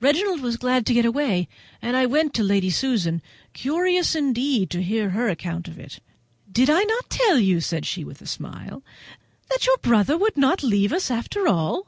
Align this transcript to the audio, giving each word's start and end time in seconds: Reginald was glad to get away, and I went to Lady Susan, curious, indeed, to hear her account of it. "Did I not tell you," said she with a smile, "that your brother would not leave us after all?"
Reginald 0.00 0.42
was 0.42 0.58
glad 0.58 0.84
to 0.84 0.92
get 0.92 1.06
away, 1.06 1.48
and 1.80 1.96
I 1.96 2.04
went 2.04 2.34
to 2.34 2.42
Lady 2.42 2.68
Susan, 2.68 3.22
curious, 3.54 4.14
indeed, 4.14 4.68
to 4.68 4.82
hear 4.82 5.08
her 5.08 5.30
account 5.30 5.66
of 5.66 5.78
it. 5.78 5.98
"Did 6.52 6.68
I 6.68 6.82
not 6.82 7.08
tell 7.08 7.38
you," 7.38 7.58
said 7.62 7.86
she 7.86 8.04
with 8.04 8.20
a 8.20 8.26
smile, 8.26 8.82
"that 9.48 9.64
your 9.66 9.78
brother 9.78 10.18
would 10.18 10.36
not 10.36 10.62
leave 10.62 10.92
us 10.92 11.10
after 11.10 11.48
all?" 11.48 11.86